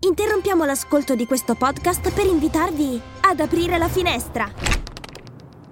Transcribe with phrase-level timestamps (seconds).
[0.00, 4.48] Interrompiamo l'ascolto di questo podcast per invitarvi ad aprire la finestra.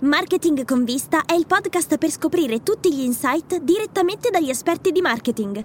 [0.00, 5.00] Marketing con vista è il podcast per scoprire tutti gli insight direttamente dagli esperti di
[5.00, 5.62] marketing.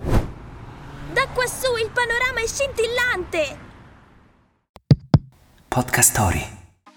[1.12, 3.70] Da quassù il panorama è scintillante!
[5.68, 6.46] Podcast Story.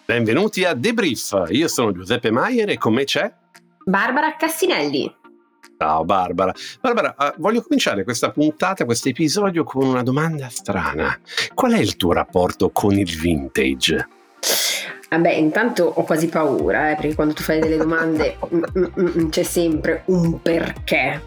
[0.04, 1.46] Benvenuti a Debrief.
[1.48, 3.32] Io sono Giuseppe Maier e con me c'è
[3.86, 5.22] Barbara Cassinelli.
[5.84, 6.50] Ciao Barbara.
[6.80, 11.20] Barbara, uh, voglio cominciare questa puntata, questo episodio con una domanda strana.
[11.52, 14.08] Qual è il tuo rapporto con il vintage?
[15.10, 19.28] Vabbè, intanto ho quasi paura, eh, perché quando tu fai delle domande mm, mm, mm,
[19.28, 21.20] c'è sempre un perché.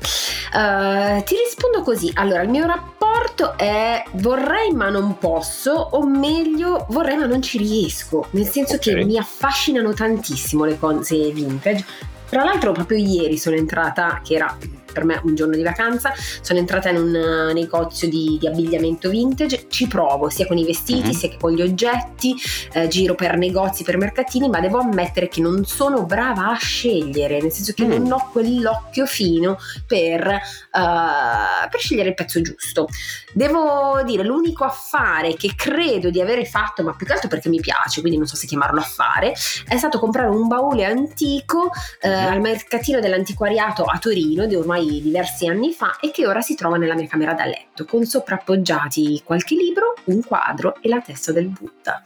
[0.52, 2.12] Uh, ti rispondo così.
[2.16, 7.60] Allora, il mio rapporto è vorrei ma non posso, o meglio, vorrei ma non ci
[7.60, 8.26] riesco.
[8.32, 8.96] Nel senso okay.
[8.96, 12.16] che mi affascinano tantissimo le cose vintage.
[12.30, 14.58] Tra l'altro, proprio ieri sono entrata, che era
[14.98, 16.12] per me un giorno di vacanza,
[16.42, 20.66] sono entrata in un eh, negozio di, di abbigliamento vintage, ci provo sia con i
[20.66, 21.12] vestiti mm-hmm.
[21.12, 22.36] sia che con gli oggetti,
[22.74, 27.40] eh, giro per negozi, per mercatini, ma devo ammettere che non sono brava a scegliere,
[27.40, 27.90] nel senso che mm.
[27.90, 32.88] non ho quell'occhio fino per, uh, per scegliere il pezzo giusto.
[33.34, 37.60] Devo dire, l'unico affare che credo di avere fatto, ma più che altro perché mi
[37.60, 39.34] piace, quindi non so se chiamarlo affare,
[39.68, 41.70] è stato comprare un baule antico
[42.02, 42.32] eh, mm.
[42.32, 46.77] al mercatino dell'antiquariato a Torino, di ormai diversi anni fa e che ora si trova
[46.77, 51.48] nella mia camera da letto, con soprappoggiati qualche libro, un quadro e la testa del
[51.48, 52.02] Buddha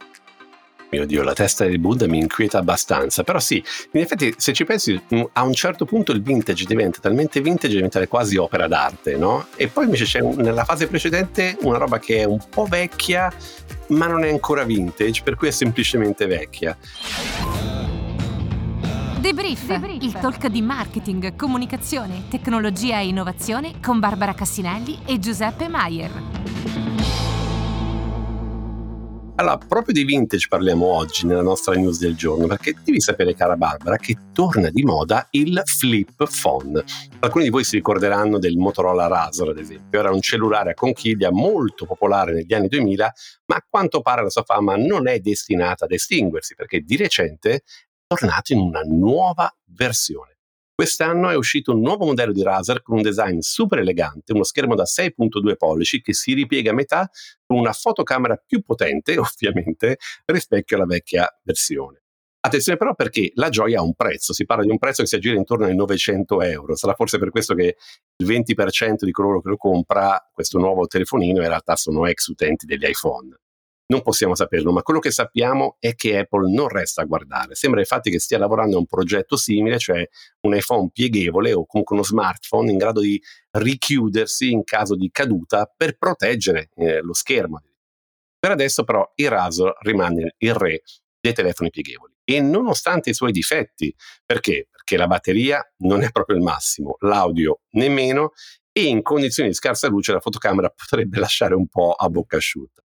[0.92, 4.64] mio Dio, la testa del Buddha mi inquieta abbastanza, però sì, in effetti se ci
[4.64, 9.16] pensi mm, a un certo punto il vintage diventa talmente vintage diventa quasi opera d'arte,
[9.16, 9.46] no?
[9.56, 13.32] E poi invece c'è nella fase precedente una roba che è un po' vecchia,
[13.88, 16.76] ma non è ancora vintage, per cui è semplicemente vecchia.
[19.22, 25.68] Debrief, Debrief, il talk di marketing, comunicazione, tecnologia e innovazione con Barbara Cassinelli e Giuseppe
[25.68, 26.10] Maier.
[29.36, 33.54] Allora, proprio di vintage parliamo oggi nella nostra news del giorno, perché devi sapere, cara
[33.54, 36.82] Barbara, che torna di moda il flip phone.
[37.20, 40.00] Alcuni di voi si ricorderanno del Motorola Razor, ad esempio.
[40.00, 43.12] Era un cellulare a conchiglia molto popolare negli anni 2000,
[43.46, 47.62] ma a quanto pare la sua fama non è destinata ad estinguersi, perché di recente
[48.14, 50.38] tornato in una nuova versione.
[50.74, 54.74] Quest'anno è uscito un nuovo modello di Razer con un design super elegante, uno schermo
[54.74, 57.10] da 6.2 pollici che si ripiega a metà
[57.46, 62.02] con una fotocamera più potente, ovviamente, rispetto alla vecchia versione.
[62.44, 65.14] Attenzione però perché la gioia ha un prezzo, si parla di un prezzo che si
[65.14, 67.76] aggira intorno ai 900 euro, sarà forse per questo che
[68.16, 72.66] il 20% di coloro che lo compra questo nuovo telefonino in realtà sono ex utenti
[72.66, 73.41] degli iPhone.
[73.92, 77.54] Non possiamo saperlo, ma quello che sappiamo è che Apple non resta a guardare.
[77.54, 80.08] Sembra infatti che stia lavorando a un progetto simile, cioè
[80.46, 85.70] un iPhone pieghevole o comunque uno smartphone in grado di richiudersi in caso di caduta
[85.76, 87.60] per proteggere eh, lo schermo.
[88.38, 90.80] Per adesso però il Razor rimane il re
[91.20, 93.94] dei telefoni pieghevoli e nonostante i suoi difetti,
[94.24, 94.68] perché?
[94.70, 98.32] Perché la batteria non è proprio il massimo, l'audio nemmeno
[98.72, 102.82] e in condizioni di scarsa luce la fotocamera potrebbe lasciare un po' a bocca asciutta.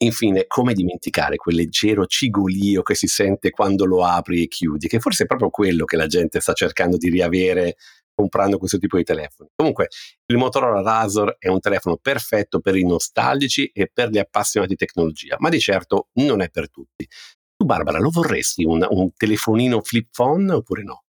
[0.00, 5.00] Infine, come dimenticare quel leggero cigolio che si sente quando lo apri e chiudi, che
[5.00, 7.76] forse è proprio quello che la gente sta cercando di riavere
[8.14, 9.48] comprando questo tipo di telefoni.
[9.54, 9.88] Comunque,
[10.26, 14.78] il Motorola Razor è un telefono perfetto per i nostalgici e per gli appassionati di
[14.78, 17.06] tecnologia, ma di certo non è per tutti.
[17.56, 21.02] Tu, Barbara, lo vorresti un, un telefonino flip phone oppure no?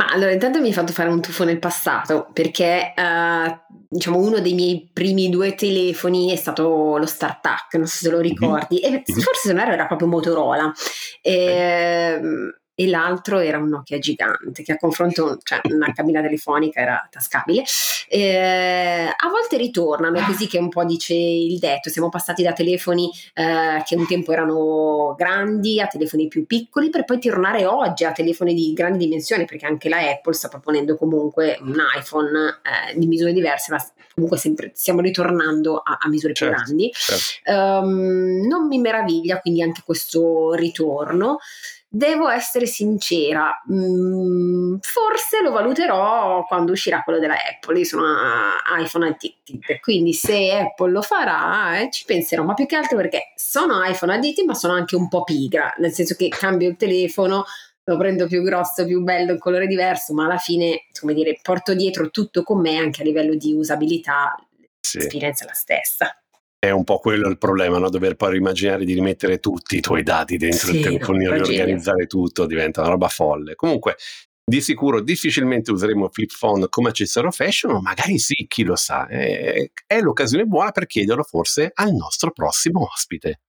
[0.00, 4.38] Ma allora, intanto mi hai fatto fare un tuffo nel passato perché uh, diciamo uno
[4.38, 8.22] dei miei primi due telefoni è stato lo StarTAC, non so se lo mhm.
[8.22, 8.94] ricordi, mm-hmm.
[8.94, 10.72] e forse se non era, era proprio Motorola.
[11.20, 16.80] E, okay e l'altro era un Nokia gigante che a confronto, cioè una cabina telefonica
[16.80, 17.64] era tascabile.
[18.08, 22.52] Eh, a volte ritornano, è così che un po' dice il detto, siamo passati da
[22.52, 28.04] telefoni eh, che un tempo erano grandi a telefoni più piccoli per poi tornare oggi
[28.04, 32.96] a telefoni di grandi dimensioni perché anche la Apple sta proponendo comunque un iPhone eh,
[32.96, 33.84] di misure diverse, ma
[34.14, 36.92] comunque sempre, stiamo ritornando a, a misure certo, più grandi.
[36.92, 37.52] Certo.
[37.52, 41.38] Um, non mi meraviglia quindi anche questo ritorno.
[41.90, 47.78] Devo essere sincera, mm, forse lo valuterò quando uscirà quello della Apple.
[47.78, 48.04] Io sono
[48.78, 53.32] iPhone addicted, quindi se Apple lo farà eh, ci penserò, ma più che altro perché
[53.36, 57.44] sono iPhone addicted, ma sono anche un po' pigra, nel senso che cambio il telefono,
[57.84, 61.72] lo prendo più grosso, più bello, in colore diverso, ma alla fine, come dire, porto
[61.72, 64.36] dietro tutto con me anche a livello di usabilità,
[64.78, 64.98] sì.
[64.98, 66.22] l'esperienza è la stessa.
[66.60, 67.88] È un po' quello il problema, no?
[67.88, 72.46] dover poi immaginare di rimettere tutti i tuoi dati dentro sì, il telefonino, riorganizzare tutto,
[72.46, 73.54] diventa una roba folle.
[73.54, 73.96] Comunque,
[74.48, 79.06] Di sicuro difficilmente useremo flip phone come accessorio fashion, o magari sì, chi lo sa.
[79.06, 83.40] È, è l'occasione buona per chiederlo forse al nostro prossimo ospite.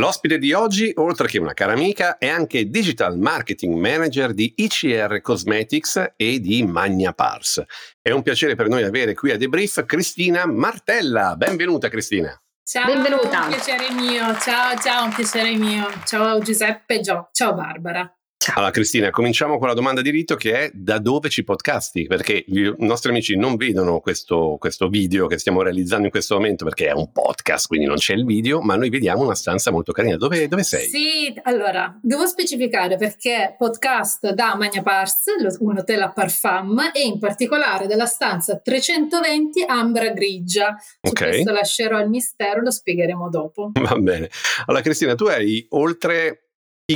[0.00, 5.20] L'ospite di oggi, oltre che una cara amica, è anche Digital Marketing Manager di ICR
[5.20, 7.62] Cosmetics e di Magna Pars.
[8.00, 11.36] È un piacere per noi avere qui a Debrief Cristina Martella.
[11.36, 12.34] Benvenuta Cristina.
[12.64, 13.42] Ciao, Benvenuta.
[13.42, 14.34] un piacere mio.
[14.38, 15.86] Ciao, ciao, un piacere mio.
[16.06, 18.10] Ciao Giuseppe, ciao Barbara.
[18.54, 22.06] Allora Cristina, cominciamo con la domanda di rito che è da dove ci podcasti?
[22.06, 26.64] Perché i nostri amici non vedono questo, questo, video che stiamo realizzando in questo momento
[26.64, 29.92] perché è un podcast, quindi non c'è il video, ma noi vediamo una stanza molto
[29.92, 30.16] carina.
[30.16, 30.88] Dove, dove sei?
[30.88, 35.24] Sì, allora, devo specificare perché podcast da Magna Pars,
[35.60, 40.76] un hotel a Parfum, e in particolare della stanza 320 Ambra Grigia.
[41.00, 41.30] Su okay.
[41.30, 43.70] questo lascerò il mistero, lo spiegheremo dopo.
[43.80, 44.28] Va bene.
[44.66, 46.41] Allora Cristina, tu hai oltre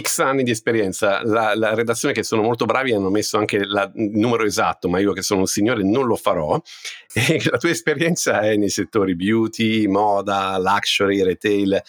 [0.01, 1.23] X anni di esperienza.
[1.25, 4.99] La, la, redazione che sono molto bravi hanno messo anche la, il numero esatto, ma
[4.99, 6.61] io che sono un signore non lo farò.
[7.19, 11.81] E la tua esperienza è nei settori beauty, moda, luxury, retail.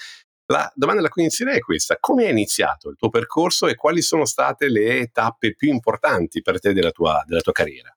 [0.46, 4.02] La domanda da cui inizierei è questa: come è iniziato il tuo percorso e quali
[4.02, 7.97] sono state le tappe più importanti per te della tua, della tua carriera?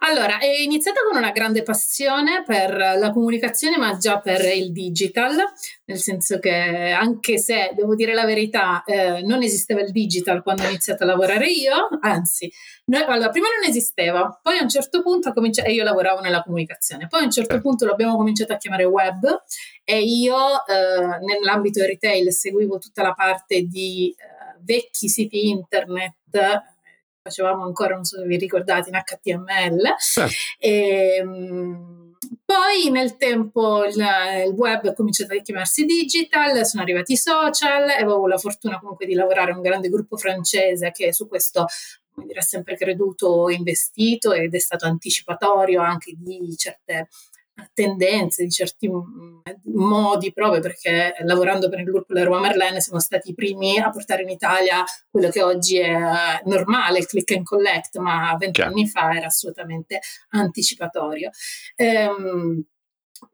[0.00, 5.36] Allora, è iniziata con una grande passione per la comunicazione, ma già per il digital,
[5.84, 10.64] nel senso che anche se, devo dire la verità, eh, non esisteva il digital quando
[10.64, 12.50] ho iniziato a lavorare io, anzi,
[12.86, 16.42] noi, allora, prima non esisteva, poi a un certo punto cominciato, e io lavoravo nella
[16.42, 17.60] comunicazione, poi a un certo.
[17.60, 19.42] punto l'abbiamo cominciato a chiamare web
[19.84, 26.14] e io eh, nell'ambito retail seguivo tutta la parte di eh, vecchi siti internet
[27.22, 29.94] facevamo ancora, non so se vi ricordate, in HTML.
[29.98, 30.34] Certo.
[30.58, 37.12] E, ehm, poi nel tempo il, il, web è cominciato a chiamarsi digital, sono arrivati
[37.12, 41.12] i social e avevo la fortuna comunque di lavorare in un grande gruppo francese che
[41.12, 41.66] su questo
[42.14, 47.08] come dire, ha sempre creduto, investito ed è stato anticipatorio anche di certe
[47.72, 49.40] tendenze, di certi mm,
[49.74, 54.22] modi proprio perché lavorando per il gruppo Leroy Merlin siamo stati i primi a portare
[54.22, 59.26] in Italia quello che oggi è normale, il click and collect, ma vent'anni fa era
[59.26, 60.00] assolutamente
[60.30, 61.30] anticipatorio.
[61.76, 62.64] Ehm,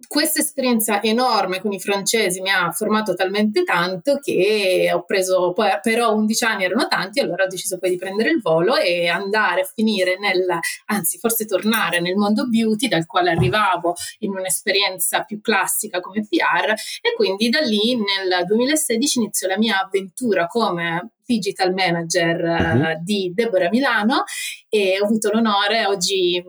[0.06, 5.70] questa esperienza enorme con i francesi mi ha formato talmente tanto che ho preso, poi,
[5.82, 9.60] però 11 anni erano tanti, allora ho deciso poi di prendere il volo e andare
[9.62, 10.46] a finire nel,
[10.86, 16.70] anzi forse tornare nel mondo beauty dal quale arrivavo in un'esperienza più classica come PR
[16.70, 23.02] e quindi da lì nel 2016 iniziò la mia avventura come digital manager uh-huh.
[23.04, 24.24] di Deborah Milano
[24.70, 26.42] e ho avuto l'onore, oggi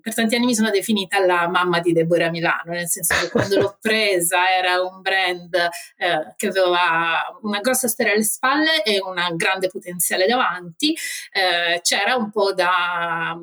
[0.00, 3.60] per tanti anni mi sono definita la mamma di Deborah Milano, nel senso che quando
[3.60, 9.14] l'ho presa era un brand eh, che aveva una grossa storia alle spalle e un
[9.36, 10.92] grande potenziale davanti,
[11.32, 13.38] eh, c'era un po' da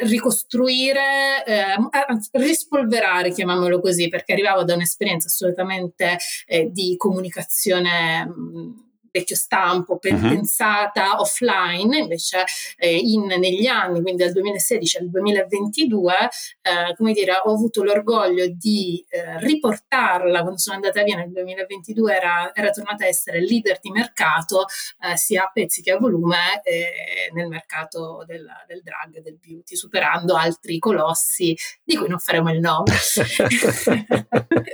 [0.00, 1.76] ricostruire, eh,
[2.32, 6.16] rispolverare, chiamiamolo così, perché arrivavo da un'esperienza assolutamente
[6.46, 10.18] eh, di comunicazione mh, vecchio stampo uh-huh.
[10.20, 12.44] pensata offline, invece
[12.76, 16.14] eh, in, negli anni, quindi dal 2016 al 2022,
[16.62, 22.14] eh, come dire, ho avuto l'orgoglio di eh, riportarla quando sono andata via nel 2022,
[22.14, 24.66] era, era tornata a essere leader di mercato
[25.00, 29.38] eh, sia a pezzi che a volume eh, nel mercato del, del drug e del
[29.38, 32.92] beauty, superando altri colossi di cui non faremo il nome.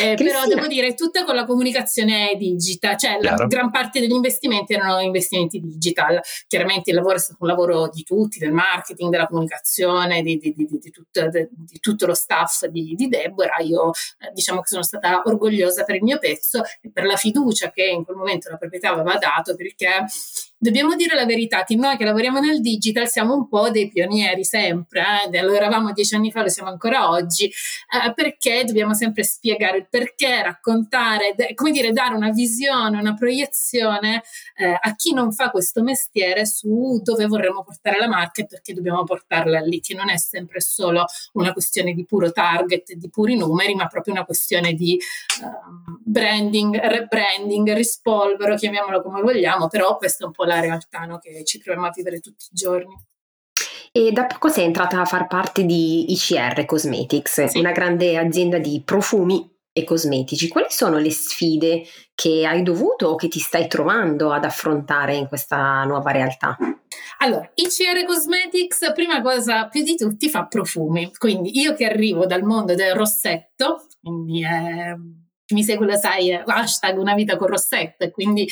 [0.00, 3.36] Eh, però devo dire, tutta con la comunicazione digita, cioè Chiaro.
[3.36, 6.20] la gran parte degli investimenti erano investimenti digital.
[6.46, 10.54] Chiaramente il lavoro è stato un lavoro di tutti, del marketing, della comunicazione, di, di,
[10.54, 11.28] di, di tutto,
[11.80, 13.58] tutto, lo staff di, Deborah.
[13.62, 17.72] Io eh, diciamo che sono stata orgogliosa per il mio pezzo e per la fiducia
[17.72, 20.04] che in quel momento la proprietà aveva dato perché
[20.64, 24.44] dobbiamo dire la verità che noi che lavoriamo nel digital siamo un po' dei pionieri
[24.44, 25.42] sempre, eh?
[25.42, 29.86] lo eravamo dieci anni fa, lo siamo ancora oggi, eh, perché dobbiamo sempre spiegare il
[29.90, 34.22] perché, raccontare, de- come dire, dare una visione, una proiezione
[34.56, 38.72] eh, a chi non fa questo mestiere su dove vorremmo portare la marca e perché
[38.72, 41.04] dobbiamo portarla lì, che non è sempre solo
[41.34, 44.98] una questione di puro target, di puri numeri, ma proprio una questione di
[45.42, 51.00] um, branding, rebranding, rispolvero, chiamiamolo come vogliamo, però questa è un po' la la realtà
[51.04, 52.94] no, che ci troviamo a vivere tutti i giorni.
[53.92, 57.58] E da poco sei entrata a far parte di ICR Cosmetics, sì.
[57.58, 60.48] una grande azienda di profumi e cosmetici.
[60.48, 61.82] Quali sono le sfide
[62.14, 66.56] che hai dovuto o che ti stai trovando ad affrontare in questa nuova realtà?
[67.18, 71.10] Allora, ICR Cosmetics, prima cosa più di tutti, fa profumi.
[71.16, 74.96] Quindi io che arrivo dal mondo del rossetto, quindi eh,
[75.52, 78.48] mi segue lo sai, hashtag una vita con rossetto, e quindi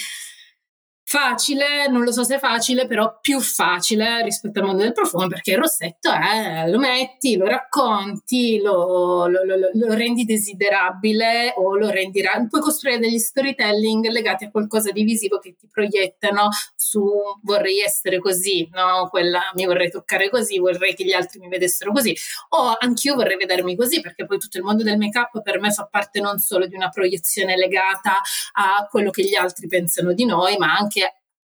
[1.04, 5.26] facile, non lo so se è facile, però più facile rispetto al mondo del profumo
[5.26, 11.76] perché il rossetto è lo metti, lo racconti, lo, lo, lo, lo rendi desiderabile o
[11.76, 17.04] lo rendi puoi costruire degli storytelling legati a qualcosa di visivo che ti proiettano su
[17.42, 19.08] vorrei essere così, no?
[19.08, 22.14] Quella mi vorrei toccare così, vorrei che gli altri mi vedessero così
[22.50, 25.70] o anch'io vorrei vedermi così perché poi tutto il mondo del make up per me
[25.70, 28.20] fa parte non solo di una proiezione legata
[28.52, 31.01] a quello che gli altri pensano di noi, ma anche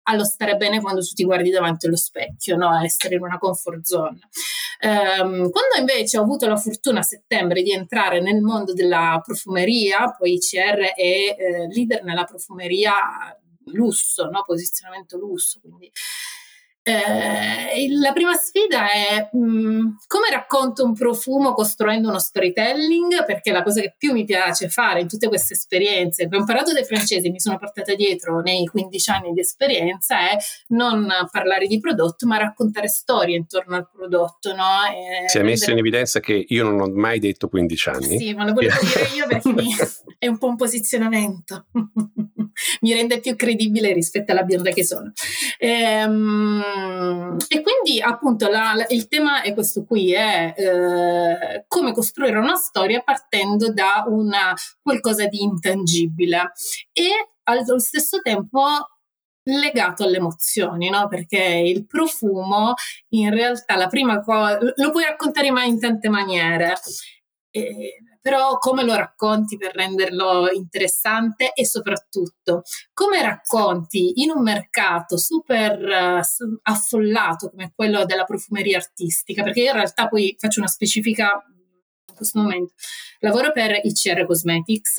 [0.07, 2.69] allo stare bene quando tu ti guardi davanti allo specchio, no?
[2.69, 4.19] a essere in una comfort zone.
[4.81, 10.13] Um, quando invece ho avuto la fortuna a settembre di entrare nel mondo della profumeria,
[10.17, 12.93] poi ICR è eh, leader nella profumeria
[13.67, 14.43] lusso, no?
[14.45, 15.91] posizionamento lusso, quindi
[16.87, 23.51] eh, la prima sfida è mh, mm, come racconto un profumo costruendo uno storytelling, perché
[23.51, 26.85] la cosa che più mi piace fare in tutte queste esperienze, che ho imparato dai
[26.85, 30.37] francesi, mi sono portata dietro nei 15 anni di esperienza, è
[30.67, 34.53] non parlare di prodotto, ma raccontare storie intorno al prodotto.
[34.53, 34.83] No?
[34.93, 38.17] E si è messo in evidenza che io non ho mai detto 15 anni.
[38.19, 39.73] Sì, ma lo volevo dire io perché mi,
[40.19, 41.65] è un po' un posizionamento.
[42.81, 45.11] mi rende più credibile rispetto alla bionda che sono.
[45.57, 46.63] Ehm,
[47.47, 52.55] e quindi appunto la, la, il tema è questo qui, è eh, come costruire una
[52.55, 56.51] storia partendo da una, qualcosa di intangibile
[56.91, 58.61] e allo stesso tempo
[59.47, 61.07] legato alle emozioni, no?
[61.07, 62.73] Perché il profumo
[63.09, 66.75] in realtà la prima cosa lo puoi raccontare in tante maniere.
[67.55, 71.53] E, però come lo racconti per renderlo interessante?
[71.53, 79.41] E soprattutto come racconti in un mercato super uh, affollato come quello della profumeria artistica,
[79.41, 81.43] perché io in realtà poi faccio una specifica
[82.09, 82.73] in questo momento,
[83.19, 84.95] lavoro per ICR Cosmetics,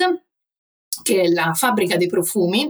[1.03, 2.69] che è la fabbrica dei profumi,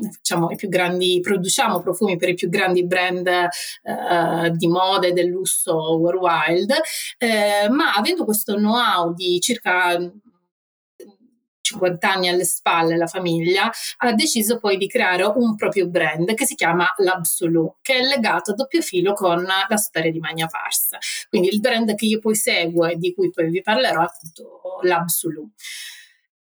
[0.67, 6.75] grandi, produciamo profumi per i più grandi brand eh, di moda e del lusso worldwide,
[7.17, 9.97] eh, ma avendo questo know-how di circa
[11.67, 16.45] 50 anni alle spalle la famiglia, ha deciso poi di creare un proprio brand che
[16.45, 20.95] si chiama L'Absolu, che è legato a doppio filo con la storia di Magna Pars.
[21.29, 24.79] Quindi il brand che io poi seguo e di cui poi vi parlerò è appunto
[24.83, 25.51] L'Absolu.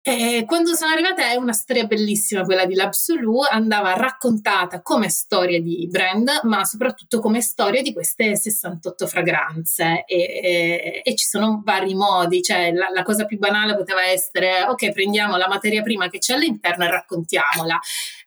[0.00, 5.60] E quando sono arrivata è una storia bellissima quella di L'Absolu, andava raccontata come storia
[5.60, 11.62] di brand, ma soprattutto come storia di queste 68 fragranze e, e, e ci sono
[11.64, 16.08] vari modi, cioè la, la, cosa più banale poteva essere ok prendiamo la materia prima
[16.08, 17.78] che c'è all'interno e raccontiamola.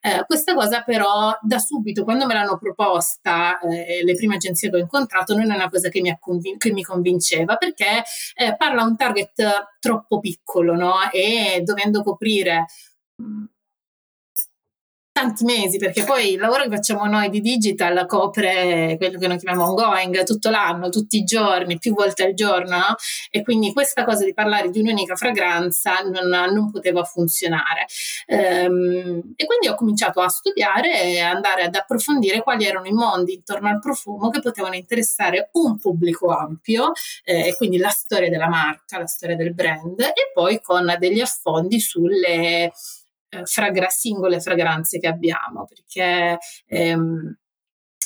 [0.03, 4.77] Eh, questa cosa però da subito quando me l'hanno proposta eh, le prime agenzie che
[4.77, 8.03] ho incontrato non è una cosa che mi, convin- che mi convinceva perché
[8.33, 9.43] eh, parla a un target
[9.79, 10.93] troppo piccolo no?
[11.11, 12.65] e dovendo coprire
[15.21, 19.37] tanti mesi, perché poi il lavoro che facciamo noi di digital copre quello che noi
[19.37, 22.95] chiamiamo ongoing tutto l'anno, tutti i giorni, più volte al giorno, no?
[23.29, 27.85] e quindi questa cosa di parlare di un'unica fragranza non, non poteva funzionare.
[28.25, 33.35] Ehm, e quindi ho cominciato a studiare e andare ad approfondire quali erano i mondi
[33.35, 38.49] intorno al profumo che potevano interessare un pubblico ampio, eh, e quindi la storia della
[38.49, 42.71] marca, la storia del brand, e poi con degli affondi sulle
[43.31, 47.37] eh, fragra- singole fragranze che abbiamo, perché ehm,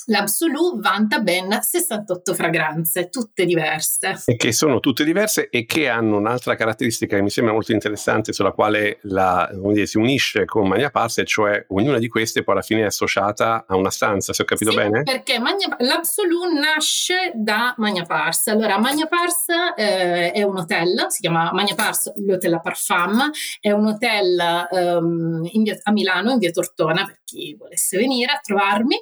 [0.05, 4.23] l'Absolu vanta ben 68 fragranze, tutte diverse.
[4.25, 8.33] E che sono tutte diverse e che hanno un'altra caratteristica che mi sembra molto interessante,
[8.33, 12.55] sulla quale la, dire, si unisce con Magna Pars, e cioè ognuna di queste poi
[12.55, 15.03] alla fine è associata a una stanza, se ho capito sì, bene?
[15.03, 18.47] perché Magna, l'Absolu nasce da Magna Pars.
[18.47, 19.45] Allora, Magna Pars
[19.75, 25.49] eh, è un hotel, si chiama Magna Pars, l'Hotel La Parfum, è un hotel um,
[25.63, 28.99] via, a Milano, in via Tortona, per chi volesse venire a trovarmi.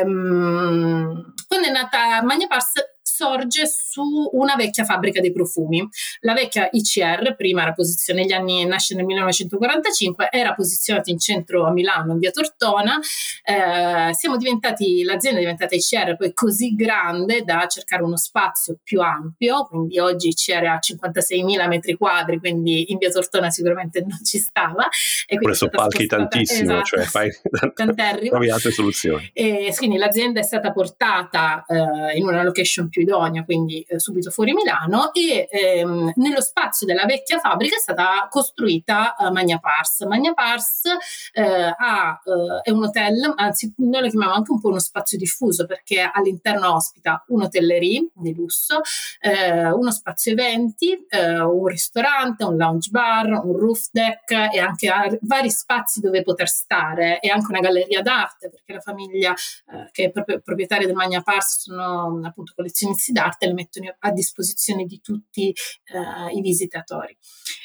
[0.00, 2.72] Ehm, quando è nata Magna Pars
[3.16, 5.88] sorge su una vecchia fabbrica dei profumi.
[6.20, 11.66] La vecchia ICR, prima era posizionata negli anni, nasce nel 1945, era posizionata in centro
[11.66, 12.98] a Milano, in via Tortona.
[13.42, 19.00] Eh, siamo diventati, l'azienda è diventata ICR poi così grande da cercare uno spazio più
[19.00, 24.38] ampio, quindi oggi ICR ha 56.000 metri quadri, quindi in via Tortona sicuramente non ci
[24.38, 24.88] stava.
[25.26, 27.30] E quindi sono palchi tantissimo, esatto, cioè fai
[28.28, 29.30] trovi altre soluzioni.
[29.32, 34.30] E quindi l'azienda è stata portata eh, in una location più Guidonia, quindi eh, subito
[34.30, 40.00] fuori Milano, e ehm, nello spazio della vecchia fabbrica è stata costruita uh, Magna Pars.
[40.02, 40.82] Magna Pars
[41.32, 45.16] eh, ha, uh, è un hotel, anzi noi lo chiamiamo anche un po' uno spazio
[45.16, 48.80] diffuso perché all'interno ospita un'hotellerie di lusso,
[49.20, 55.18] eh, uno spazio eventi, eh, un ristorante, un lounge bar, un roof deck e anche
[55.22, 60.04] vari spazi dove poter stare e anche una galleria d'arte perché la famiglia eh, che
[60.04, 65.00] è proprio proprietaria del Magna Pars sono appunto collezionisti d'arte le mettono a disposizione di
[65.00, 67.16] tutti eh, i visitatori.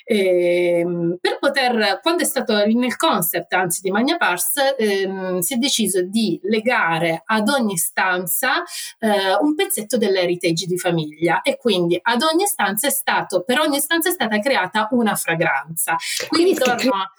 [0.03, 5.58] Ehm, per poter, quando è stato nel concept anzi di Magna Pars, ehm, si è
[5.58, 8.63] deciso di legare ad ogni stanza
[9.00, 13.79] eh, un pezzetto dell'heritage di famiglia e quindi ad ogni stanza è stato, per ogni
[13.79, 15.96] stanza è stata creata una fragranza.
[16.27, 17.10] Quindi, quindi torno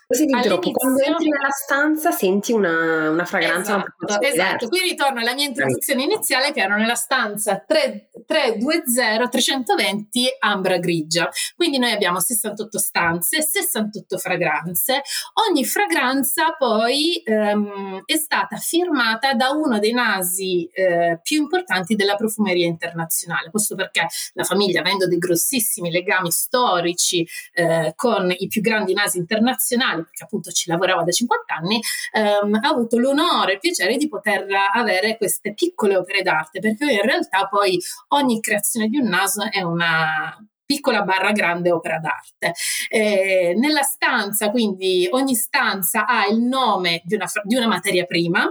[0.73, 4.69] quando entri nella stanza senti una, una fragranza esatto, un esatto.
[4.69, 11.29] qui ritorno alla mia introduzione iniziale che ero nella stanza 3, 320 320 ambra grigia
[11.57, 15.03] quindi noi abbiamo 68 stanze 68 fragranze.
[15.49, 22.17] Ogni fragranza poi ehm, è stata firmata da uno dei nasi eh, più importanti della
[22.17, 23.51] profumeria internazionale.
[23.51, 29.19] Questo perché la famiglia avendo dei grossissimi legami storici eh, con i più grandi nasi
[29.19, 31.81] internazionali perché appunto ci lavorava da 50 anni,
[32.13, 36.91] ehm, ha avuto l'onore e il piacere di poter avere queste piccole opere d'arte, perché
[36.91, 40.37] in realtà poi ogni creazione di un naso è una
[40.73, 42.55] piccola barra grande opera d'arte.
[42.89, 48.45] Eh, nella stanza, quindi ogni stanza ha il nome di una, di una materia prima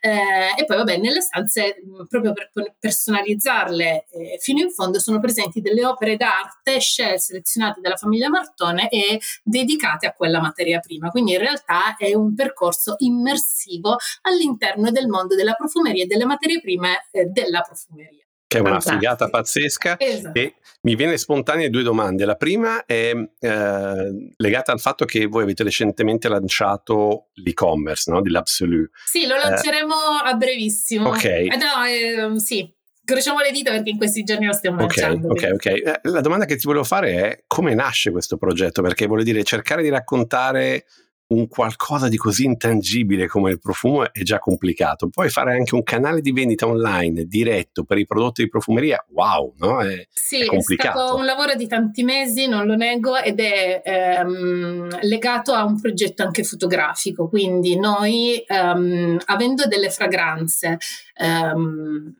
[0.00, 1.76] eh, e poi vabbè nelle stanze
[2.08, 7.96] proprio per personalizzarle eh, fino in fondo sono presenti delle opere d'arte scelte, selezionate dalla
[7.96, 11.10] famiglia Martone e dedicate a quella materia prima.
[11.10, 16.60] Quindi in realtà è un percorso immersivo all'interno del mondo della profumeria e delle materie
[16.60, 18.98] prime eh, della profumeria che è una Fantastico.
[18.98, 20.38] figata pazzesca esatto.
[20.38, 22.24] e mi viene spontanea due domande.
[22.24, 28.22] La prima è eh, legata al fatto che voi avete recentemente lanciato l'e-commerce no?
[28.22, 28.90] di l'Absolute.
[29.04, 31.10] Sì, lo eh, lanceremo eh, a brevissimo.
[31.10, 31.24] Ok.
[31.24, 32.74] Eh, no, eh, sì,
[33.08, 35.28] Crociamo le dita perché in questi giorni lo stiamo lanciando.
[35.28, 36.00] Ok, ok, ok.
[36.10, 38.82] La domanda che ti volevo fare è come nasce questo progetto?
[38.82, 40.84] Perché vuol dire cercare di raccontare
[41.28, 45.08] un qualcosa di così intangibile come il profumo è già complicato.
[45.08, 49.54] Poi fare anche un canale di vendita online diretto per i prodotti di profumeria, wow,
[49.58, 49.80] no?
[49.80, 50.98] È, sì, è, complicato.
[50.98, 55.64] è stato un lavoro di tanti mesi, non lo nego, ed è ehm, legato a
[55.64, 57.28] un progetto anche fotografico.
[57.28, 60.78] Quindi noi, ehm, avendo delle fragranze,
[61.14, 62.14] ehm,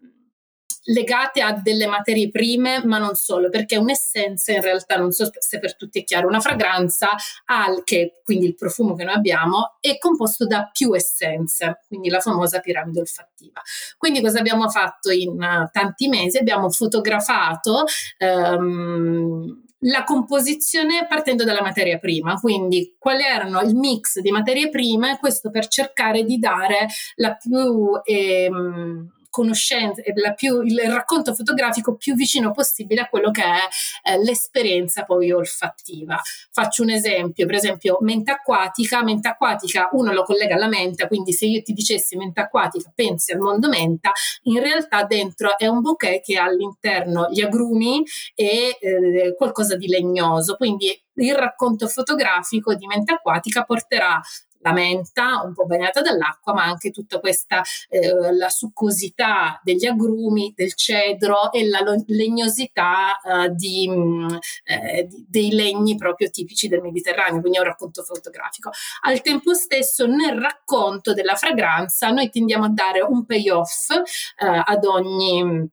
[0.89, 5.59] legate a delle materie prime, ma non solo, perché un'essenza in realtà, non so se
[5.59, 7.09] per tutti è chiaro, una fragranza,
[7.47, 12.21] al, che quindi il profumo che noi abbiamo, è composto da più essenze, quindi la
[12.21, 13.61] famosa piramide olfattiva.
[13.97, 16.39] Quindi cosa abbiamo fatto in uh, tanti mesi?
[16.39, 17.85] Abbiamo fotografato
[18.19, 25.19] um, la composizione partendo dalla materia prima, quindi quali erano il mix di materie prime,
[25.19, 27.91] questo per cercare di dare la più...
[28.05, 30.03] Ehm, conoscenza,
[30.35, 36.21] più, il racconto fotografico più vicino possibile a quello che è eh, l'esperienza poi olfattiva.
[36.51, 41.33] Faccio un esempio, per esempio menta acquatica, menta acquatica uno lo collega alla menta, quindi
[41.33, 44.13] se io ti dicessi menta acquatica pensi al mondo menta,
[44.43, 48.03] in realtà dentro è un bouquet che ha all'interno gli agrumi
[48.35, 54.21] e eh, qualcosa di legnoso, quindi il racconto fotografico di mente acquatica porterà
[54.61, 60.53] la menta un po' bagnata dall'acqua, ma anche tutta questa eh, la succosità degli agrumi,
[60.55, 64.29] del cedro e la legnosità eh, di, mm,
[64.65, 68.71] eh, di, dei legni proprio tipici del Mediterraneo, quindi è un racconto fotografico.
[69.03, 74.85] Al tempo stesso, nel racconto della fragranza, noi tendiamo a dare un payoff eh, ad
[74.85, 75.69] ogni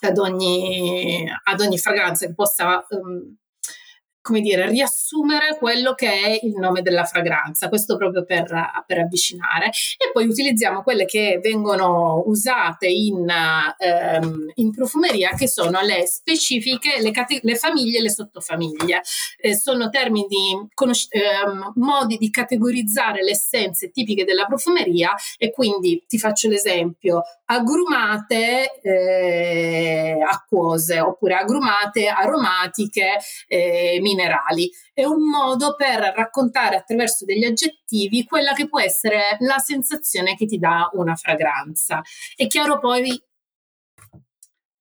[0.00, 3.36] ad ogni, ad ogni fragranza che possa um,
[4.24, 8.46] come dire, riassumere quello che è il nome della fragranza, questo proprio per,
[8.86, 9.66] per avvicinare.
[9.66, 17.02] E poi utilizziamo quelle che vengono usate in, ehm, in profumeria, che sono le specifiche,
[17.02, 19.02] le, cate- le famiglie e le sottofamiglie.
[19.36, 26.02] Eh, sono termini, conosci- ehm, modi di categorizzare le essenze tipiche della profumeria e quindi
[26.08, 34.70] ti faccio l'esempio, agrumate eh, acquose oppure agrumate aromatiche eh, minerali.
[34.92, 40.46] È un modo per raccontare attraverso degli aggettivi quella che può essere la sensazione che
[40.46, 42.00] ti dà una fragranza.
[42.34, 43.20] È chiaro poi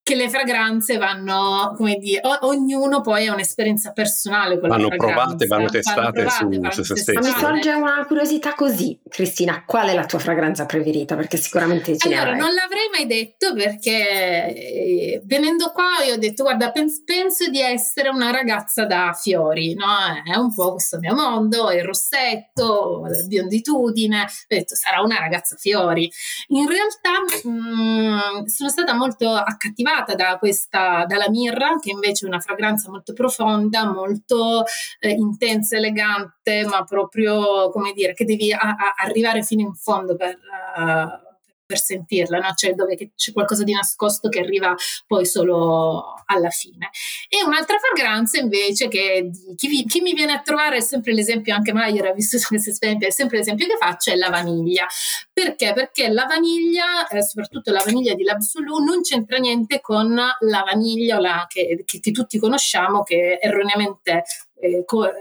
[0.04, 4.96] che le fragranze vanno, come dire, o- ognuno poi ha un'esperienza personale con vanno la
[4.96, 5.24] fragranza.
[5.24, 7.14] provate, vanno testate vanno provate, su, su se.
[7.14, 7.40] Ma mi stesse.
[7.40, 11.16] sorge una curiosità così, Cristina, qual è la tua fragranza preferita?
[11.16, 16.44] Perché sicuramente ce Allora, non l'avrei mai detto perché eh, venendo qua io ho detto
[16.44, 19.86] guarda pens- penso di essere una ragazza da fiori, no?
[20.30, 25.56] È un po' questo mio mondo, il rossetto, la bionditudine, ho detto sarà una ragazza
[25.56, 26.12] fiori.
[26.48, 32.40] In realtà mh, sono stata molto accattivata da questa, dalla mirra che invece è una
[32.40, 34.64] fragranza molto profonda, molto
[35.00, 40.16] eh, intensa, elegante, ma proprio come dire che devi a- a- arrivare fino in fondo
[40.16, 40.32] per...
[40.78, 41.32] eh,
[41.66, 42.54] per sentirla, no?
[42.56, 44.76] cioè dove c'è qualcosa di nascosto che arriva
[45.08, 46.90] poi solo alla fine.
[47.30, 51.54] E un'altra fragranza invece che chi, vi- chi mi viene a trovare è sempre l'esempio,
[51.56, 54.86] anche Maier ha visto questo esempio, è sempre l'esempio che faccio, è la vaniglia.
[55.32, 55.74] Perché?
[55.74, 61.20] Perché la vaniglia, eh, soprattutto la vaniglia di L'Absolu, non c'entra niente con la vaniglia
[61.20, 64.24] la- che- che tutti conosciamo, che erroneamente
[64.64, 65.12] eh, co-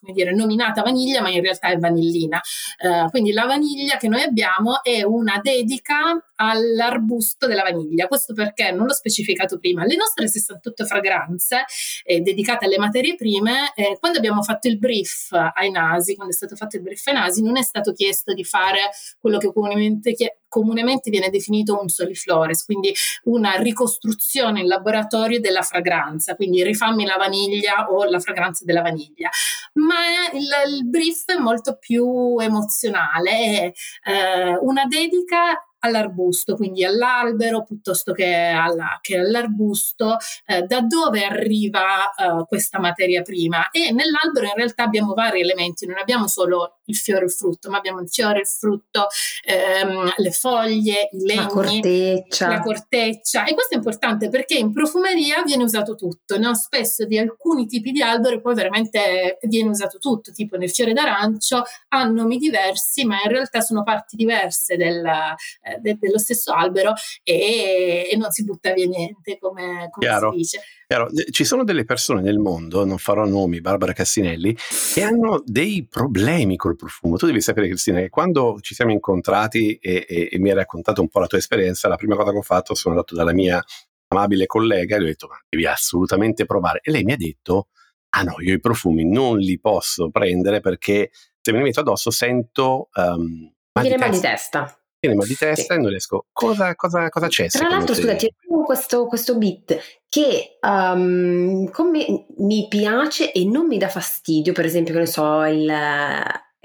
[0.00, 2.40] come dire, nominata vaniglia, ma in realtà è vanillina.
[2.78, 8.06] Eh, quindi la vaniglia che noi abbiamo è una dedica all'arbusto della vaniglia.
[8.06, 9.84] Questo perché non l'ho specificato prima.
[9.84, 11.64] Le nostre 68 fragranze
[12.04, 16.36] eh, dedicate alle materie prime, eh, quando abbiamo fatto il brief ai nasi, quando è
[16.36, 20.14] stato fatto il brief ai nasi, non è stato chiesto di fare quello che comunemente,
[20.14, 22.94] chie- comunemente viene definito un soliflores, quindi
[23.24, 29.28] una ricostruzione in laboratorio della fragranza, quindi rifammi la vaniglia o la fragranza della vaniglia.
[29.74, 33.72] Ma il, il brief è molto più emozionale, è
[34.10, 42.12] eh, una dedica all'arbusto, quindi all'albero piuttosto che, alla- che all'arbusto, eh, da dove arriva
[42.14, 43.70] eh, questa materia prima.
[43.70, 47.70] E nell'albero in realtà abbiamo vari elementi, non abbiamo solo il fiore e il frutto,
[47.70, 49.06] ma abbiamo il fiore, il frutto,
[49.44, 52.48] ehm, le foglie, i legni La corteccia.
[52.48, 56.54] la corteccia e questo è importante perché in profumeria viene usato tutto, no?
[56.54, 61.62] spesso di alcuni tipi di albero poi veramente viene usato tutto, tipo nel fiore d'arancio
[61.88, 66.92] ha nomi diversi ma in realtà sono parti diverse del, eh, de- dello stesso albero
[67.22, 70.60] e, e non si butta via niente come, come si dice.
[70.88, 74.56] Eh, ci sono delle persone nel mondo, non farò nomi, Barbara Cassinelli,
[74.94, 77.16] che hanno dei problemi col profumo.
[77.16, 81.00] Tu devi sapere, Cristina, che quando ci siamo incontrati e, e- e mi hai raccontato
[81.00, 83.62] un po' la tua esperienza, la prima cosa che ho fatto sono andato dalla mia
[84.08, 86.78] amabile collega e gli ho detto, ma devi assolutamente provare.
[86.82, 87.68] E lei mi ha detto,
[88.10, 92.10] ah no, io i profumi non li posso prendere perché se me li metto addosso
[92.12, 92.90] sento...
[92.94, 94.80] Um, Mi viene mal di testa.
[95.06, 95.78] Mal di testa Sì.
[95.78, 96.26] e non riesco.
[96.32, 97.48] Cosa, cosa, cosa c'è?
[97.48, 98.00] Tra l'altro, te?
[98.00, 99.78] scusa, ti aggiungo questo, questo bit
[100.16, 105.44] che um, come mi piace e non mi dà fastidio, per esempio, che ne so,
[105.44, 105.70] il,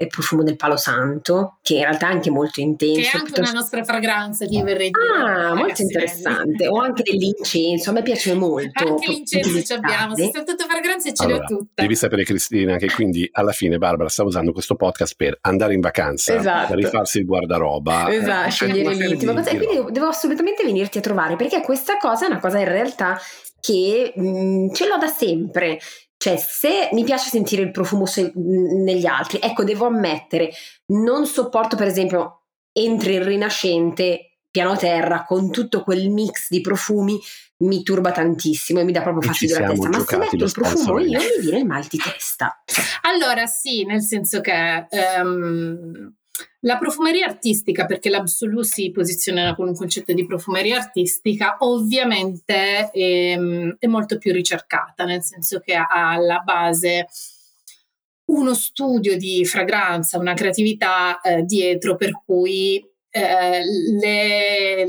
[0.02, 3.00] il profumo del palo santo, che in realtà è anche molto intenso.
[3.00, 5.22] Che è anche piuttosto- una nostra fragranza, ti verrei dire.
[5.22, 6.66] Ah, molto ragazzi, interessante.
[6.68, 8.86] O anche dell'incenso, a me piace molto.
[8.88, 10.14] Anche l'incenso ci abbiamo.
[10.14, 11.82] 68 fragranze ce le Allora, ho tutte.
[11.82, 15.80] Devi sapere, Cristina, che quindi alla fine Barbara sta usando questo podcast per andare in
[15.80, 16.68] vacanza, Esatto.
[16.68, 19.50] per rifarsi il guardaroba, eh, Esatto, cioè scegliere l'ultima di- cosa.
[19.50, 22.58] E di quindi devo, devo assolutamente venirti a trovare perché questa cosa è una cosa
[22.58, 23.18] in realtà
[23.60, 25.78] che mh, ce l'ho da sempre.
[26.22, 30.52] Cioè, se mi piace sentire il profumo se- negli altri, ecco, devo ammettere,
[30.92, 37.18] non sopporto, per esempio, entri il rinascente piano terra con tutto quel mix di profumi
[37.64, 39.88] mi turba tantissimo e mi dà proprio fastidio la testa.
[39.88, 42.62] Ma se metto il profumo io mi viene il mal di testa.
[43.00, 46.14] Allora sì, nel senso che ehm,
[46.60, 53.76] la profumeria artistica, perché l'Absolu si posiziona con un concetto di profumeria artistica, ovviamente ehm,
[53.78, 57.08] è molto più ricercata, nel senso che ha alla base
[58.26, 63.62] uno studio di fragranza, una creatività eh, dietro per cui eh,
[64.00, 64.86] le-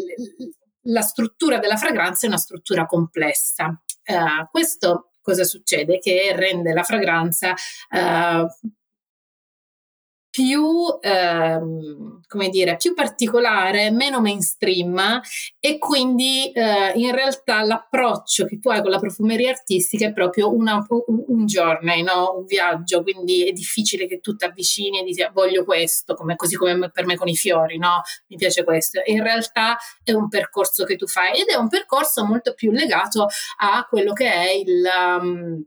[0.88, 3.82] la struttura della fragranza è una struttura complessa.
[4.04, 6.00] Eh, questo cosa succede?
[6.00, 8.46] Che rende la fragranza eh,
[10.34, 10.68] più,
[11.00, 15.22] ehm, come dire, più particolare, meno mainstream
[15.60, 20.52] e quindi eh, in realtà l'approccio che tu hai con la profumeria artistica è proprio
[20.52, 20.84] una-
[21.28, 22.34] un, journey, no?
[22.36, 26.56] un viaggio, quindi è difficile che tu ti avvicini e dici voglio questo, come, così
[26.56, 28.02] come per me con i fiori, no?
[28.30, 29.02] mi piace questo.
[29.06, 33.28] In realtà è un percorso che tu fai ed è un percorso molto più legato
[33.58, 34.84] a quello che è il...
[35.22, 35.64] um,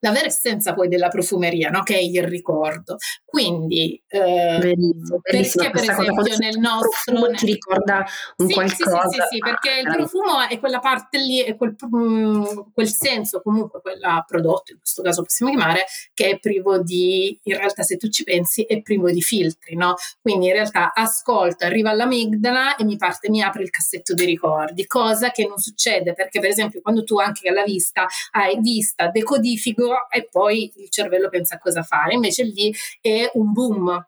[0.00, 1.82] la vera essenza poi della profumeria, no?
[1.82, 2.96] che è il ricordo.
[3.24, 5.70] Quindi, eh, benissimo, benissimo.
[5.70, 7.30] perché per esempio nel nostro...
[7.32, 8.04] ti ricorda
[8.36, 9.08] un sì, qualcosa?
[9.08, 12.88] Sì, sì, sì, perché ah, il profumo è quella parte lì, è quel, mm, quel
[12.88, 15.84] senso comunque, quel prodotto, in questo caso possiamo chiamare,
[16.14, 19.94] che è privo di, in realtà se tu ci pensi, è privo di filtri, no?
[20.20, 24.86] Quindi in realtà ascolto, arriva all'amigdala e mi parte, mi apre il cassetto dei ricordi,
[24.86, 29.87] cosa che non succede perché per esempio quando tu anche alla vista hai vista, decodifico
[30.10, 34.06] e poi il cervello pensa cosa fare, invece lì è un boom.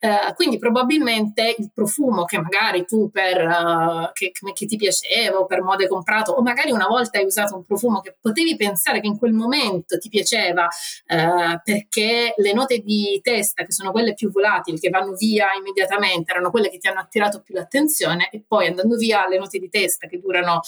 [0.00, 5.46] Uh, quindi probabilmente il profumo che magari tu per uh, che, che, ti piaceva o
[5.46, 9.00] per moda hai comprato o magari una volta hai usato un profumo che potevi pensare
[9.00, 14.14] che in quel momento ti piaceva uh, perché le note di testa che sono quelle
[14.14, 18.44] più volatili che vanno via immediatamente erano quelle che ti hanno attirato più l'attenzione e
[18.46, 20.60] poi andando via le note di testa che durano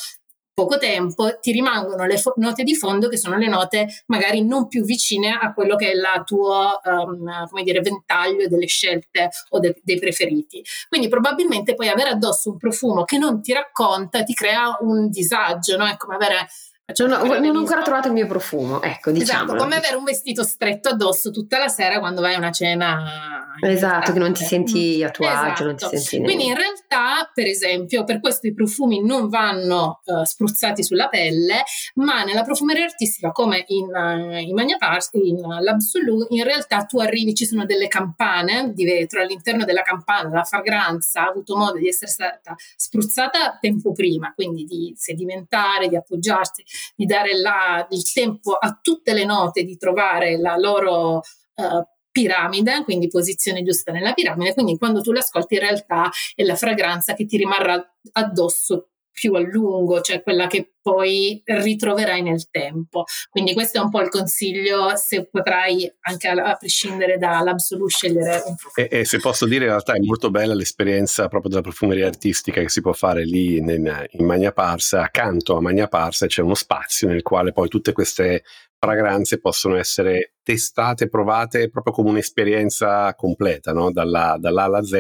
[0.61, 4.69] poco tempo ti rimangono le fo- note di fondo che sono le note magari non
[4.69, 9.59] più vicine a quello che è il tuo um, come dire, ventaglio delle scelte o
[9.59, 10.63] de- dei preferiti.
[10.89, 15.79] Quindi probabilmente poi avere addosso un profumo che non ti racconta ti crea un disagio,
[15.79, 15.87] no?
[15.87, 16.49] È come avere
[16.97, 19.45] non ho, non ho ancora trovato il mio profumo, ecco, diciamo.
[19.45, 23.49] Esatto, come avere un vestito stretto addosso tutta la sera quando vai a una cena.
[23.63, 25.51] Esatto, che non ti senti a tuo esatto.
[25.51, 30.01] agio, non ti senti Quindi in realtà, per esempio, per questo i profumi non vanno
[30.05, 35.37] uh, spruzzati sulla pelle, ma nella profumeria artistica, come in, uh, in Magna Pars, in
[35.37, 40.31] uh, l'Absolu, in realtà tu arrivi, ci sono delle campane di vetro, all'interno della campana
[40.31, 45.97] la fragranza ha avuto modo di essere stata spruzzata tempo prima, quindi di sedimentare, di
[45.97, 51.85] appoggiarsi di dare la, il tempo a tutte le note di trovare la loro uh,
[52.11, 57.15] piramide, quindi posizione giusta nella piramide, quindi quando tu l'ascolti in realtà è la fragranza
[57.15, 58.91] che ti rimarrà addosso
[59.21, 63.05] più a lungo, cioè quella che poi ritroverai nel tempo.
[63.29, 68.43] Quindi questo è un po' il consiglio se potrai anche a, a prescindere dall'Absolu scegliere
[68.47, 68.89] un profumo.
[68.89, 72.63] E, e, se posso dire in realtà è molto bella l'esperienza proprio della profumeria artistica
[72.63, 76.55] che si può fare lì in, in Magna Parsa, accanto a Magna Parsa c'è uno
[76.55, 78.43] spazio nel quale poi tutte queste
[78.79, 83.91] fragranze possono essere testate, provate proprio come un'esperienza completa, no?
[83.93, 84.93] dalla, dall'A alla Z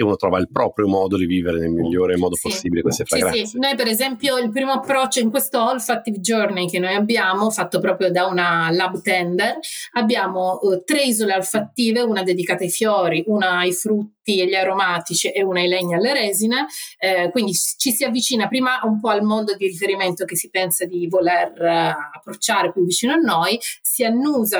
[0.00, 2.48] e uno trova il proprio modo di vivere nel migliore modo sì.
[2.48, 3.38] possibile queste fragranze.
[3.38, 3.58] Sì, sì.
[3.58, 8.10] Noi per esempio il primo approccio in questo olfactive journey che noi abbiamo, fatto proprio
[8.10, 9.58] da una lab tender,
[9.92, 15.28] abbiamo uh, tre isole olfattive, una dedicata ai fiori, una ai frutti e agli aromatici
[15.28, 16.66] e una ai legni e alle resine,
[16.98, 20.84] eh, quindi ci si avvicina prima un po' al mondo di riferimento che si pensa
[20.84, 24.04] di voler uh, approcciare più vicino a noi, si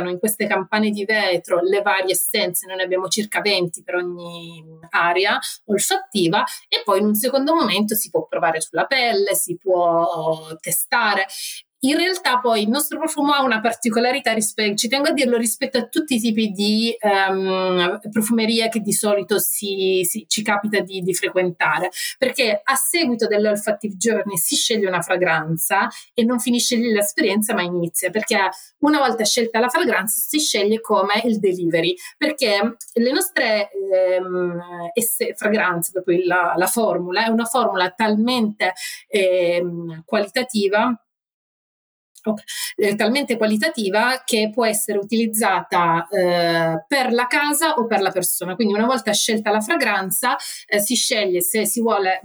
[0.00, 3.96] annusano in queste campane di vetro le varie essenze, noi ne abbiamo circa 20 per
[3.96, 9.56] ogni area olfattiva e poi in un secondo momento si può provare sulla pelle, si
[9.56, 11.26] può testare
[11.80, 15.78] in realtà poi il nostro profumo ha una particolarità rispetto, ci tengo a dirlo, rispetto
[15.78, 21.00] a tutti i tipi di um, profumeria che di solito si, si, ci capita di,
[21.00, 26.92] di, frequentare, perché a seguito dell'olfactive journey si sceglie una fragranza e non finisce lì
[26.92, 32.76] l'esperienza ma inizia, perché una volta scelta la fragranza si sceglie come il delivery, perché
[32.92, 34.60] le nostre ehm,
[34.92, 38.74] esse, fragranze, proprio la, la, formula, è una formula talmente
[39.08, 40.94] ehm, qualitativa
[42.74, 48.54] è talmente qualitativa che può essere utilizzata eh, per la casa o per la persona.
[48.54, 52.20] Quindi una volta scelta la fragranza eh, si sceglie se si vuole,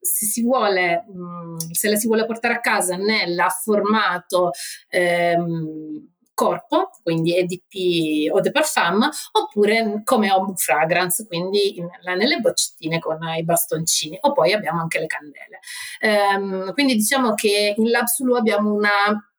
[0.00, 4.50] se, si vuole mh, mm, se la si vuole portare a casa nel formato
[4.88, 12.98] ehm, corpo, quindi EDP o de parfum, oppure come home fragrance, quindi in, nelle boccettine
[12.98, 15.60] con i bastoncini, o poi abbiamo anche le candele.
[16.00, 18.90] Um, quindi diciamo che in Labsulu abbiamo una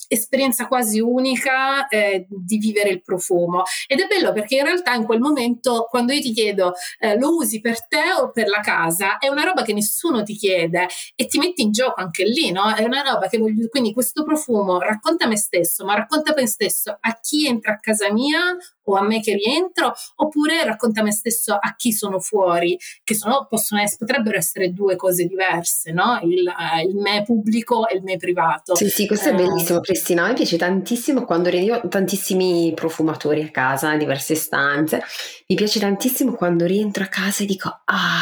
[0.07, 5.05] esperienza quasi unica eh, di vivere il profumo ed è bello perché in realtà in
[5.05, 9.17] quel momento quando io ti chiedo eh, lo usi per te o per la casa
[9.17, 12.73] è una roba che nessuno ti chiede e ti metti in gioco anche lì no?
[12.73, 16.97] è una roba che voglio quindi questo profumo racconta me stesso ma racconta me stesso
[16.99, 21.53] a chi entra a casa mia o a me che rientro oppure racconta me stesso
[21.53, 26.19] a chi sono fuori che sono, possono essere, potrebbero essere due cose diverse no?
[26.23, 30.25] il, uh, il me pubblico e il me privato sì sì questo è bellissimo Cristina,
[30.25, 35.01] a me piace tantissimo quando io ho tantissimi profumatori a casa, diverse stanze,
[35.47, 38.21] mi piace tantissimo quando rientro a casa e dico ah,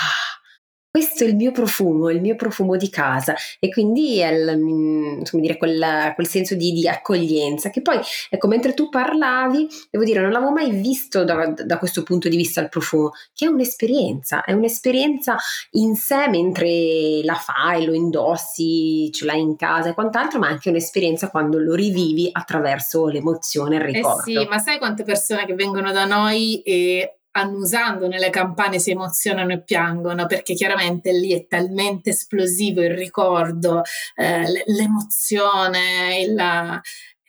[0.94, 3.34] questo è il mio profumo, il mio profumo di casa.
[3.60, 7.72] E quindi è il, mm, dire, quel, quel, senso di, di, accoglienza.
[7.72, 7.98] Che poi,
[8.30, 12.38] ecco, mentre tu parlavi, devo dire, non l'avevo mai visto da, da, questo punto di
[12.38, 15.36] vista il profumo, che è un'esperienza, è un'esperienza
[15.72, 20.70] in sé mentre la fai, lo indossi, ce l'hai in casa e quant'altro, ma anche
[20.70, 24.30] un'esperienza quando lo rivivi attraverso l'emozione, il ricordo.
[24.30, 28.92] Eh sì, ma sai quante persone che vengono da noi e annusando nelle campane si
[28.92, 33.82] emozionano e piangono perché chiaramente lì è talmente esplosivo il ricordo,
[34.16, 36.82] eh, l'emozione, la,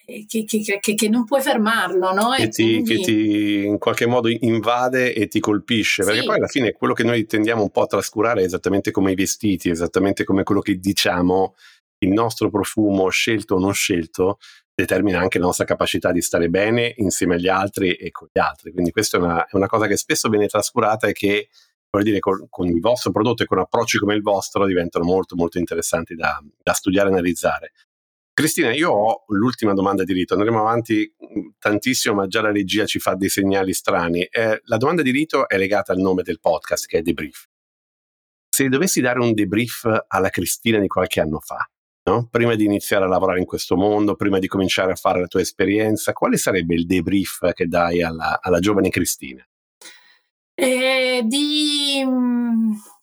[0.06, 2.30] eh, che, che, che, che, non puoi fermarlo, no?
[2.36, 3.02] Che ti, quindi...
[3.02, 6.26] ti, in qualche modo invade e ti colpisce, perché sì.
[6.26, 9.14] poi alla fine quello che noi tendiamo un po' a trascurare è esattamente come i
[9.14, 11.54] vestiti, esattamente come quello che diciamo,
[11.98, 14.38] il nostro profumo scelto o non scelto
[14.74, 18.72] determina anche la nostra capacità di stare bene insieme agli altri e con gli altri.
[18.72, 21.48] Quindi questa è una, è una cosa che spesso viene trascurata e che,
[21.90, 25.36] voglio dire, con, con, il vostro prodotto e con approcci come il vostro diventano molto,
[25.36, 27.72] molto interessanti da, da studiare e analizzare.
[28.32, 32.84] Cristina, io ho l'ultima domanda di rito, andremo avanti mm, tantissimo, ma già la regia
[32.84, 34.24] ci fa dei segnali strani.
[34.24, 37.46] Eh, la domanda di rito è legata al nome del podcast, che è Debrief.
[38.48, 41.68] Se dovessi dare un debrief alla Cristina di qualche anno fa,
[42.04, 42.28] no?
[42.30, 45.40] prima di iniziare a lavorare in questo mondo, prima di cominciare a fare la tua
[45.40, 49.46] esperienza, quale sarebbe il debrief che dai alla, alla giovane Cristina?
[50.56, 52.43] Eh, di mm,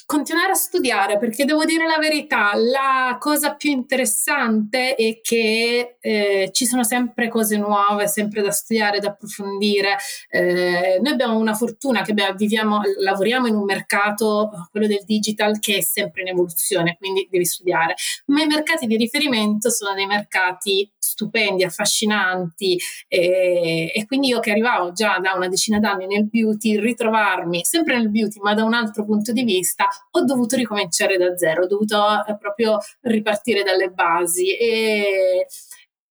[0.05, 6.49] continuare a studiare perché devo dire la verità, la cosa più interessante è che eh,
[6.51, 9.97] ci sono sempre cose nuove, sempre da studiare, da approfondire.
[10.29, 15.59] Eh, noi abbiamo una fortuna che abbiamo, viviamo, lavoriamo in un mercato, quello del digital,
[15.59, 17.95] che è sempre in evoluzione, quindi devi studiare.
[18.27, 24.51] Ma i mercati di riferimento sono dei mercati stupendi, affascinanti e, e quindi io che
[24.51, 28.73] arrivavo già da una decina d'anni nel beauty, ritrovarmi sempre nel beauty ma da un
[28.73, 33.89] altro punto di vista, ho dovuto ricominciare da zero, ho dovuto eh, proprio ripartire dalle
[33.89, 34.55] basi.
[34.55, 35.45] E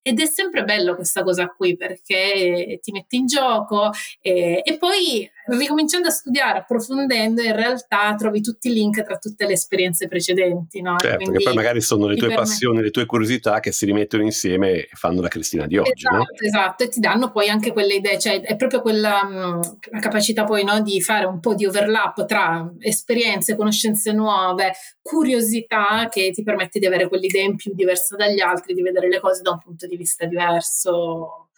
[0.02, 3.90] ed è sempre bello questa cosa qui perché ti metti in gioco
[4.22, 9.46] e, e, poi ricominciando a studiare, approfondendo, in realtà trovi tutti i link tra tutte
[9.46, 10.80] le esperienze precedenti.
[10.80, 10.96] No?
[10.98, 13.84] Certo, Quindi, che poi magari sono le tue permet- passioni, le tue curiosità che si
[13.86, 15.92] rimettono insieme e fanno la Cristina di oggi.
[16.06, 16.24] Esatto, no?
[16.38, 20.44] esatto, e ti danno poi anche quelle idee, cioè è proprio quella mh, la capacità
[20.44, 26.42] poi no, di fare un po' di overlap tra esperienze, conoscenze nuove, curiosità che ti
[26.42, 29.58] permette di avere quell'idea in più diversa dagli altri, di vedere le cose da un
[29.58, 31.49] punto di vista diverso.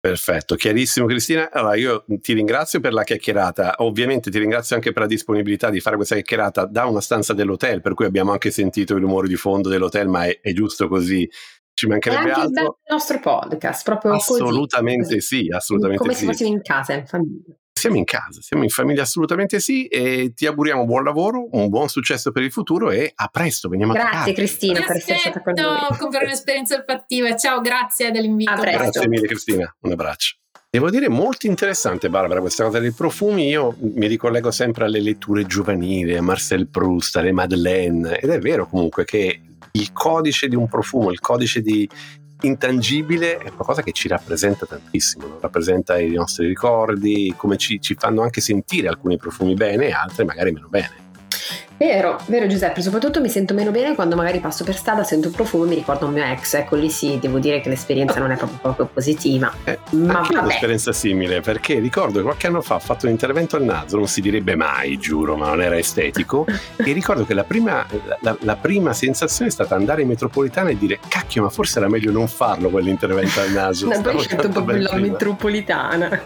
[0.00, 1.50] Perfetto, chiarissimo Cristina.
[1.52, 5.80] Allora io ti ringrazio per la chiacchierata, ovviamente ti ringrazio anche per la disponibilità di
[5.80, 9.36] fare questa chiacchierata da una stanza dell'hotel, per cui abbiamo anche sentito il rumore di
[9.36, 11.28] fondo dell'hotel, ma è, è giusto così,
[11.74, 12.78] ci mancherebbe altro.
[12.82, 15.20] Il nostro podcast, proprio assolutamente così.
[15.20, 16.20] sì, assolutamente Come sì.
[16.20, 17.54] se fossimo in casa, in famiglia.
[17.80, 21.88] Siamo in casa, siamo in famiglia assolutamente sì e ti auguriamo buon lavoro, un buon
[21.88, 25.40] successo per il futuro e a presto, veniamo grazie, a Grazie Cristina per essere stata
[25.40, 26.10] con noi.
[26.10, 28.52] Per un'esperienza olfattiva, ciao, grazie dell'invito.
[28.54, 30.36] Grazie mille Cristina, un abbraccio.
[30.68, 35.44] Devo dire molto interessante Barbara questa cosa dei profumi, io mi ricollego sempre alle letture
[35.46, 39.40] giovanili, a Marcel Proust, alle Madeleine ed è vero comunque che
[39.72, 41.88] il codice di un profumo, il codice di,
[42.42, 45.38] intangibile è qualcosa che ci rappresenta tantissimo, no?
[45.40, 50.24] rappresenta i nostri ricordi, come ci, ci fanno anche sentire alcuni profumi bene e altri
[50.24, 51.09] magari meno bene.
[51.80, 55.32] Vero, vero Giuseppe, soprattutto mi sento meno bene quando magari passo per strada, sento un
[55.32, 58.30] profumo e mi ricordo un mio ex, ecco lì sì, devo dire che l'esperienza non
[58.30, 59.50] è proprio, proprio positiva.
[59.64, 60.44] Eh, ma anche vabbè.
[60.44, 64.08] un'esperienza simile, perché ricordo che qualche anno fa ho fatto un intervento al naso, non
[64.08, 66.44] si direbbe mai, giuro, ma non era estetico,
[66.76, 67.86] e ricordo che la prima,
[68.20, 71.88] la, la prima, sensazione è stata andare in metropolitana e dire cacchio, ma forse era
[71.88, 73.86] meglio non farlo quell'intervento al naso.
[73.88, 76.20] no, poi scelto proprio la metropolitana.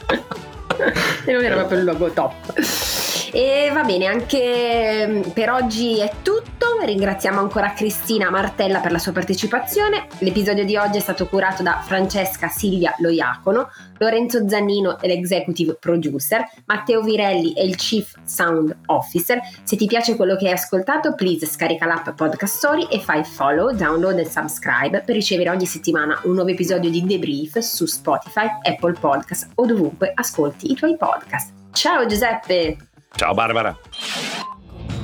[1.25, 3.04] e non era proprio il luogo top.
[3.37, 6.79] E va bene, anche mm, per oggi è tutto.
[6.85, 10.07] Ringraziamo ancora Cristina Martella per la sua partecipazione.
[10.19, 16.49] L'episodio di oggi è stato curato da Francesca Silvia Loiacono, Lorenzo Zannino è l'executive producer,
[16.67, 19.41] Matteo Virelli è il chief sound officer.
[19.65, 23.73] Se ti piace quello che hai ascoltato, please scarica l'app Podcast Story e fai follow,
[23.73, 28.93] download e subscribe per ricevere ogni settimana un nuovo episodio di Debrief su Spotify, Apple
[28.93, 31.53] Podcast o dovunque ascolti i tuoi podcast.
[31.73, 32.94] Ciao Giuseppe!
[33.17, 33.77] Ciao Barbara.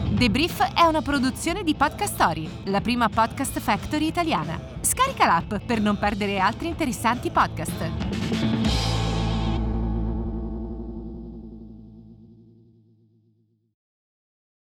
[0.08, 4.58] Debrief è una produzione di Podcast Story, la prima podcast factory italiana.
[4.80, 8.89] Scarica l'app per non perdere altri interessanti podcast.